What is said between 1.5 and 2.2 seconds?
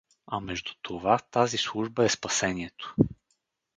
служба е